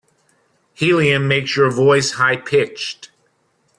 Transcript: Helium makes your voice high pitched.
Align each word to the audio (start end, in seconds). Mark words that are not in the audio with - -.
Helium 0.73 1.27
makes 1.27 1.55
your 1.55 1.69
voice 1.69 2.13
high 2.13 2.37
pitched. 2.37 3.11